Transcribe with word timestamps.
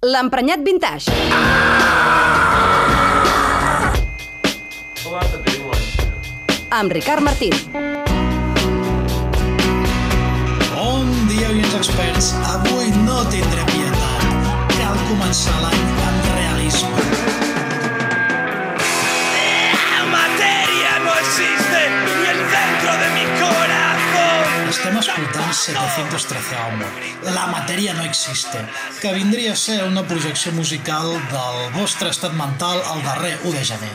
L'emprenyat 0.00 0.62
vintage. 0.64 1.12
Well, 5.04 5.12
that's 5.12 5.34
a 5.34 5.40
big 5.44 5.60
one. 5.60 5.76
Amb 6.72 6.90
Ricard 6.96 7.20
Martín. 7.20 7.52
Bon 10.72 11.04
dia, 11.28 11.52
oients 11.52 11.76
experts. 11.76 12.32
Avui 12.48 12.69
Estem 24.70 24.94
escoltant 25.00 25.50
713 25.50 26.54
Amor. 26.54 26.98
La 27.34 27.48
matèria 27.50 27.90
no 27.96 28.04
existe, 28.06 28.60
que 29.00 29.10
vindria 29.16 29.56
a 29.56 29.58
ser 29.58 29.80
una 29.82 30.04
projecció 30.06 30.52
musical 30.54 31.10
del 31.32 31.58
vostre 31.74 32.12
estat 32.14 32.36
mental 32.38 32.78
el 32.92 33.02
darrer 33.02 33.32
1 33.40 33.50
de 33.56 33.64
gener. 33.66 33.90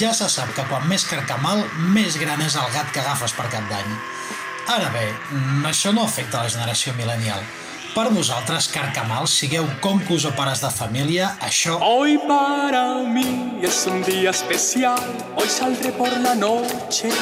Ja 0.00 0.14
se 0.16 0.30
sap 0.32 0.54
que 0.56 0.64
quan 0.70 0.88
més 0.88 1.04
carcamal, 1.10 1.60
més 1.92 2.16
gran 2.16 2.40
és 2.40 2.56
el 2.56 2.72
gat 2.72 2.88
que 2.94 3.02
agafes 3.04 3.36
per 3.36 3.50
cap 3.52 3.68
d'any. 3.68 3.92
Ara 4.78 4.88
bé, 4.96 5.04
mm, 5.12 5.68
això 5.68 5.92
no 5.92 6.08
afecta 6.08 6.40
la 6.40 6.48
generació 6.48 6.96
millennial. 6.96 7.44
Per 7.92 8.08
vosaltres, 8.08 8.70
carcamals, 8.72 9.36
sigueu 9.42 9.68
concos 9.84 10.24
o 10.24 10.32
pares 10.32 10.64
de 10.64 10.70
família, 10.70 11.36
això 11.38 11.76
Hoy 11.82 12.16
para 12.26 13.04
mí 13.04 13.60
es 13.62 13.84
un 13.86 14.02
día 14.02 14.30
especial, 14.30 15.04
hoy 15.36 15.48
saldré 15.50 15.92
por 15.92 16.08
la 16.08 16.34
noche. 16.34 17.12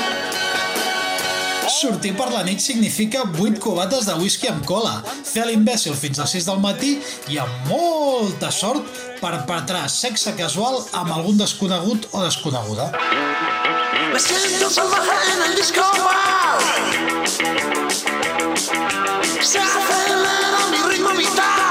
Sortir 1.73 2.13
per 2.13 2.27
la 2.29 2.43
nit 2.45 2.61
significa 2.61 3.23
8 3.25 3.61
cubates 3.63 4.05
de 4.05 4.15
whisky 4.21 4.51
amb 4.51 4.65
cola, 4.69 4.99
fer 5.25 5.47
l'imbècil 5.49 5.95
fins 5.97 6.21
a 6.21 6.27
6 6.29 6.45
del 6.51 6.61
matí 6.61 6.91
i 7.33 7.39
amb 7.41 7.71
molta 7.71 8.51
sort 8.53 8.85
perpetrar 9.23 9.87
sexe 9.89 10.35
casual 10.37 10.83
amb 11.01 11.15
algun 11.17 11.41
desconegut 11.41 12.11
o 12.13 12.23
desconeguda. 12.27 12.91
Me 14.13 14.21
siento 14.21 14.69
salvaje 14.69 15.17
en 15.33 15.43
el 15.49 15.57
disco 15.57 15.89
bar. 16.05 16.61
Se 19.41 19.59
acelera 19.59 20.63
mi 20.71 20.89
ritmo 20.91 21.17
vital. 21.17 21.62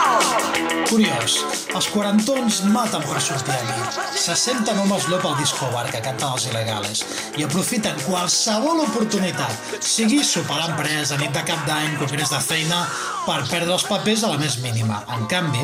Curiós, 0.92 1.38
els 1.72 1.86
quarantons 1.88 2.58
maten 2.68 3.04
per 3.08 3.22
sortir 3.24 3.54
a 3.56 3.62
nit. 3.64 4.00
Se 4.20 4.34
senten 4.36 4.82
homes 4.82 5.06
llop 5.08 5.24
al 5.30 5.38
disco 5.40 5.70
bar 5.72 5.86
que 5.88 6.02
canten 6.04 6.34
els 6.36 6.50
il·legales 6.50 7.06
i 7.40 7.46
aprofiten 7.48 8.02
qualsevol 8.04 8.84
oportunitat, 8.84 9.72
sigui 9.80 10.20
sopar 10.28 10.58
a 10.60 10.66
l'empresa, 10.66 11.16
nit 11.22 11.32
de 11.32 11.46
cap 11.48 11.64
d'any, 11.70 11.96
congrés 12.02 12.36
de 12.36 12.42
feina, 12.44 12.82
per 13.24 13.40
perdre 13.48 13.78
els 13.78 13.88
papers 13.88 14.28
a 14.28 14.34
la 14.36 14.42
més 14.44 14.60
mínima. 14.66 15.00
En 15.16 15.24
canvi, 15.32 15.64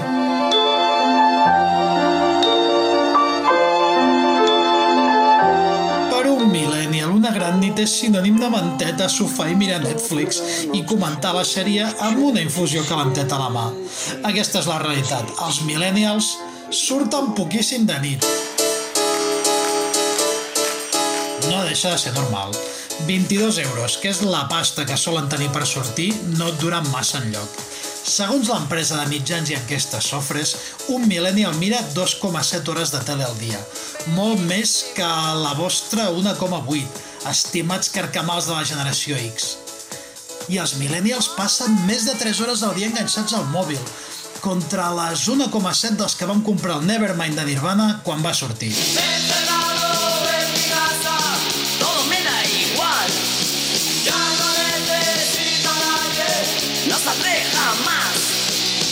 nit 7.55 7.79
és 7.79 7.93
sinònim 8.01 8.35
de 8.41 8.49
manteta, 8.51 9.07
sofà 9.09 9.47
i 9.51 9.55
mirar 9.55 9.79
Netflix 9.83 10.41
i 10.75 10.83
comentar 10.89 11.33
la 11.35 11.45
sèrie 11.47 11.87
amb 12.03 12.19
una 12.29 12.43
infusió 12.43 12.83
calenteta 12.89 13.37
a 13.37 13.45
la 13.45 13.49
mà. 13.53 13.65
Aquesta 14.27 14.59
és 14.59 14.67
la 14.69 14.79
realitat. 14.83 15.31
Els 15.47 15.61
millennials 15.67 16.33
surten 16.69 17.31
poquíssim 17.37 17.87
de 17.87 17.99
nit. 18.03 18.27
No 21.47 21.63
deixa 21.63 21.93
de 21.93 22.01
ser 22.01 22.13
normal. 22.17 22.51
22 23.07 23.59
euros, 23.63 23.97
que 24.01 24.09
és 24.11 24.23
la 24.25 24.47
pasta 24.51 24.85
que 24.89 24.97
solen 24.97 25.29
tenir 25.31 25.47
per 25.55 25.65
sortir, 25.69 26.09
no 26.35 26.49
et 26.51 26.59
duren 26.59 26.87
massa 26.91 27.21
enlloc. 27.21 27.63
Segons 28.07 28.47
l'empresa 28.47 29.01
de 29.01 29.09
mitjans 29.11 29.49
i 29.51 29.57
enquestes 29.57 30.05
Sofres, 30.11 30.53
un 30.95 31.07
millennial 31.11 31.55
mira 31.59 31.81
2,7 31.95 32.71
hores 32.71 32.93
de 32.95 33.01
tele 33.03 33.25
al 33.27 33.35
dia, 33.39 33.59
molt 34.15 34.39
més 34.47 34.77
que 34.95 35.07
la 35.43 35.51
vostra 35.59 36.07
1,8, 36.15 37.06
estimats 37.25 37.89
carcamals 37.89 38.45
de 38.45 38.53
la 38.53 38.65
generació 38.65 39.17
X. 39.17 39.55
I 40.47 40.61
els 40.64 40.77
millennials 40.80 41.31
passen 41.36 41.73
més 41.87 42.05
de 42.08 42.14
3 42.19 42.43
hores 42.45 42.64
al 42.64 42.75
dia 42.77 42.87
enganxats 42.92 43.33
al 43.33 43.47
mòbil, 43.52 43.81
contra 44.42 44.92
les 44.93 45.25
1,7 45.27 45.97
dels 45.97 46.15
que 46.15 46.30
vam 46.30 46.43
comprar 46.45 46.77
el 46.77 46.86
Nevermind 46.87 47.36
de 47.39 47.47
Nirvana 47.49 48.02
quan 48.05 48.23
va 48.23 48.33
sortir. 48.37 48.73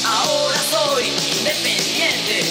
Ahora 0.06 0.58
soy 0.70 1.08
independiente. 1.08 2.44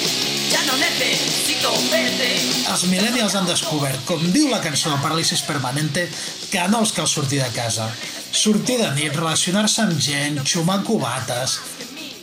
Ya 0.50 0.62
no 0.65 0.76
necesito 0.76 1.72
verte. 1.91 2.53
Els 2.64 2.86
millennials 2.88 3.34
han 3.36 3.44
descobert, 3.44 4.00
com 4.08 4.22
diu 4.32 4.48
la 4.48 4.60
cançó 4.64 4.88
de 4.88 5.00
Paràlisis 5.02 5.42
Permanente, 5.44 6.06
que 6.48 6.62
no 6.72 6.80
els 6.80 6.94
cal 6.97 7.08
sortir 7.10 7.42
de 7.42 7.50
casa. 7.52 7.91
Sortir 8.32 8.78
de 8.80 8.88
nit, 8.97 9.12
relacionar-se 9.12 9.84
amb 9.84 10.00
gent, 10.00 10.41
xumar 10.48 10.80
cubates... 10.86 11.60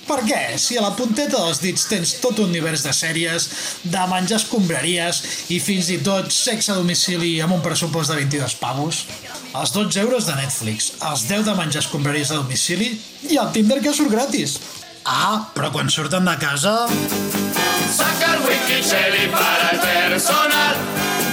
Per 0.01 0.17
què? 0.25 0.57
Si 0.59 0.75
a 0.75 0.81
la 0.83 0.95
punteta 0.97 1.37
dels 1.37 1.61
dits 1.61 1.85
tens 1.87 2.15
tot 2.19 2.41
un 2.41 2.49
univers 2.49 2.81
de 2.83 2.91
sèries, 2.91 3.45
de 3.93 4.01
menjar 4.11 4.41
escombraries 4.41 5.21
i 5.53 5.59
fins 5.63 5.87
i 5.93 5.99
tot 6.03 6.33
sexe 6.35 6.73
a 6.73 6.79
domicili 6.81 7.29
amb 7.39 7.55
un 7.55 7.63
pressupost 7.63 8.11
de 8.11 8.17
22 8.19 8.57
pavos. 8.59 9.05
Els 9.55 9.71
12 9.77 10.01
euros 10.03 10.27
de 10.27 10.35
Netflix, 10.41 10.89
els 11.07 11.23
10 11.29 11.45
de 11.47 11.55
menjar 11.55 11.85
escombraries 11.85 12.33
a 12.33 12.41
domicili 12.41 12.89
i 13.29 13.39
el 13.39 13.53
Tinder 13.55 13.79
que 13.85 13.93
surt 13.95 14.11
gratis. 14.11 14.57
Ah, 15.05 15.49
però 15.55 15.71
quan 15.73 15.89
surten 15.89 16.25
de 16.25 16.37
casa... 16.37 16.87
Saca 17.91 18.35
el 18.35 18.43
whisky 18.47 18.81
Shelly 18.81 19.27
para 19.31 19.71
el 19.71 19.79
personal 19.79 20.75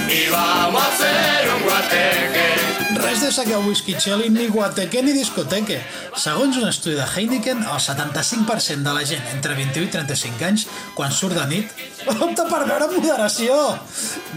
y 0.09 0.29
vamos 0.29 0.81
a 0.81 0.87
hacer 0.87 1.49
un 1.55 1.63
guateque. 1.63 2.49
Res 2.95 3.21
de 3.21 3.31
sacar 3.31 3.59
whisky 3.59 3.93
cheli, 3.95 4.29
ni 4.29 4.47
guateque 4.47 5.03
ni 5.03 5.13
discoteque. 5.13 5.79
Segons 6.17 6.57
un 6.57 6.67
estudi 6.67 6.95
de 6.95 7.05
Heineken, 7.05 7.61
el 7.61 7.79
75% 7.79 8.83
de 8.83 8.93
la 8.93 9.05
gent 9.05 9.29
entre 9.31 9.53
21 9.53 9.85
i 9.85 9.91
35 9.93 10.45
anys, 10.49 10.65
quan 10.97 11.13
surt 11.13 11.37
de 11.37 11.45
nit, 11.51 11.85
opta 12.17 12.47
per 12.49 12.65
veure 12.65 12.89
moderació. 12.95 13.55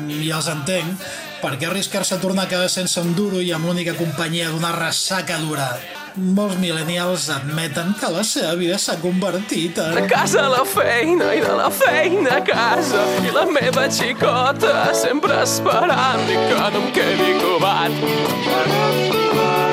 I 0.05 0.31
els 0.31 0.53
entenc, 0.53 1.09
per 1.41 1.57
què 1.57 1.71
arriscar-se 1.71 2.19
a 2.19 2.23
tornar 2.23 2.47
a 2.47 2.53
casa 2.53 2.69
sense 2.69 3.01
un 3.01 3.17
duro 3.17 3.41
i 3.41 3.51
amb 3.57 3.67
l'única 3.67 3.97
companyia 3.99 4.53
d'una 4.53 4.77
ressaca 4.77 5.41
dura? 5.41 5.73
Molts 6.13 6.59
millennials 6.61 7.31
admeten 7.33 7.95
que 7.97 8.09
la 8.13 8.21
seva 8.27 8.53
vida 8.61 8.77
s'ha 8.77 8.99
convertit 9.01 9.79
en... 9.81 9.95
De 9.97 10.03
casa 10.11 10.43
a 10.45 10.51
la 10.53 10.65
feina 10.69 11.31
i 11.33 11.41
de 11.41 11.55
la 11.57 11.71
feina 11.73 12.35
a 12.37 12.43
casa 12.45 13.05
i 13.25 13.33
la 13.33 13.47
meva 13.49 13.87
xicota 13.89 14.93
sempre 14.93 15.39
esperant 15.41 16.29
i 16.29 16.37
que 16.37 16.59
no 16.59 16.83
em 16.83 16.91
quedi 16.99 17.31
covat 17.41 17.97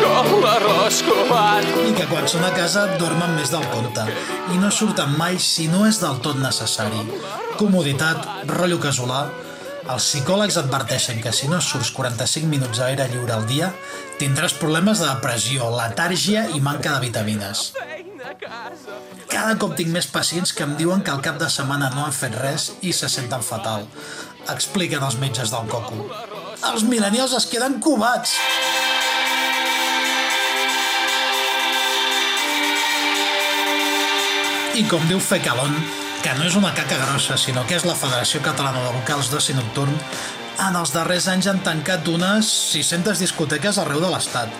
com 0.05 0.39
l'arròs 0.43 1.01
covat. 1.07 1.67
i 1.89 1.91
que 1.97 2.07
quan 2.07 2.25
són 2.31 2.47
a 2.47 2.53
casa 2.55 2.85
dormen 3.01 3.35
més 3.35 3.51
del 3.51 3.67
compte 3.75 4.07
i 4.53 4.63
no 4.63 4.71
surten 4.71 5.19
mai 5.19 5.37
si 5.43 5.67
no 5.67 5.85
és 5.89 5.99
del 5.99 6.23
tot 6.23 6.39
necessari. 6.39 7.03
Comoditat, 7.59 8.47
rotllo 8.55 8.79
casolà... 8.79 9.27
Els 9.87 10.05
psicòlegs 10.05 10.57
adverteixen 10.59 11.21
que 11.23 11.31
si 11.35 11.47
no 11.47 11.61
surts 11.63 11.91
45 11.95 12.49
minuts 12.51 12.81
a 12.83 12.89
lliure 12.91 13.33
al 13.35 13.45
dia, 13.47 13.71
tindràs 14.19 14.55
problemes 14.59 14.99
de 14.99 15.07
depressió, 15.07 15.69
letàrgia 15.75 16.47
i 16.55 16.59
manca 16.59 16.95
de 16.95 17.05
vitamines. 17.07 17.69
Cada 19.29 19.55
cop 19.61 19.75
tinc 19.79 19.93
més 19.93 20.09
pacients 20.11 20.51
que 20.53 20.65
em 20.65 20.75
diuen 20.79 21.01
que 21.05 21.13
al 21.13 21.23
cap 21.23 21.39
de 21.39 21.47
setmana 21.49 21.91
no 21.95 22.03
han 22.05 22.15
fet 22.15 22.35
res 22.41 22.71
i 22.81 22.91
se 22.93 23.09
senten 23.09 23.45
fatal. 23.45 23.87
Expliquen 24.51 25.05
els 25.05 25.19
metges 25.21 25.53
del 25.53 25.69
coco. 25.71 26.09
Els 26.73 26.83
millennials 26.83 27.37
es 27.37 27.47
queden 27.47 27.79
covats! 27.79 28.35
I 34.79 34.83
com 34.87 35.03
diu 35.09 35.19
Fecalon, 35.19 35.73
que 36.29 36.37
no 36.37 36.45
és 36.45 36.55
una 36.59 36.69
caca 36.77 36.97
grossa, 36.99 37.39
sinó 37.41 37.63
que 37.65 37.73
és 37.73 37.85
la 37.87 37.95
Federació 37.97 38.37
Catalana 38.45 38.83
de 38.83 38.91
Locals 38.93 39.31
d'Oci 39.31 39.55
Nocturn, 39.57 39.95
en 40.61 40.75
els 40.77 40.91
darrers 40.93 41.25
anys 41.31 41.47
han 41.49 41.63
tancat 41.65 42.05
unes 42.11 42.51
600 42.75 43.23
discoteques 43.23 43.79
arreu 43.81 43.97
de 44.03 44.11
l'estat. 44.13 44.53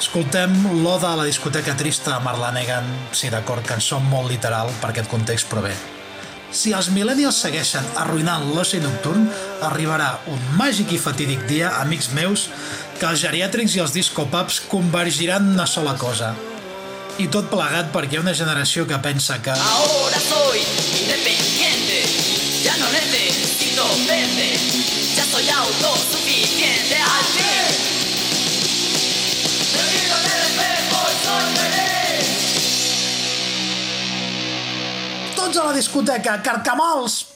Escoltem 0.00 0.56
l'Oda 0.80 1.12
a 1.12 1.20
la 1.20 1.28
discoteca 1.28 1.76
trista 1.78 2.16
de 2.16 2.26
Marlanegan, 2.26 2.90
sí 3.14 3.30
d'acord, 3.30 3.62
cançó 3.62 4.00
molt 4.02 4.32
literal 4.32 4.74
per 4.82 4.90
aquest 4.90 5.12
context, 5.12 5.46
però 5.52 5.62
bé. 5.68 5.76
Si 6.50 6.74
els 6.74 6.90
millennials 6.90 7.38
segueixen 7.46 7.86
arruïnant 8.02 8.50
l'oci 8.50 8.82
nocturn, 8.82 9.30
arribarà 9.70 10.16
un 10.34 10.42
màgic 10.58 10.96
i 10.96 10.98
fatídic 10.98 11.46
dia, 11.46 11.76
amics 11.78 12.10
meus, 12.16 12.48
que 12.98 13.06
els 13.06 13.22
geriàtrics 13.22 13.78
i 13.78 13.86
els 13.86 13.94
discopubs 13.94 14.64
convergiran 14.72 15.46
en 15.46 15.60
una 15.60 15.70
sola 15.70 15.94
cosa. 16.00 16.34
I 17.20 17.26
tot 17.28 17.50
plegat 17.52 17.90
perquè 17.92 18.16
hi 18.16 18.18
ha 18.18 18.22
una 18.22 18.32
generació 18.32 18.86
que 18.88 18.96
pensa 19.04 19.36
que... 19.44 19.52
Ahora 19.52 20.20
soy 20.24 20.62
independiente. 21.02 21.98
Ya 22.64 22.76
no 22.80 22.88
necesito 22.94 23.84
verte. 24.08 24.48
Ya 25.16 25.26
soy 25.28 25.50
autosuficiente. 25.50 26.96
Al 26.96 27.24
fin. 27.36 27.90
Y 29.92 30.08
soy 30.08 31.54
feliz. 31.56 31.90
tots 35.50 35.56
a 35.58 35.64
la 35.64 35.72
discoteca, 35.72 36.42
carcamols! 36.42 37.26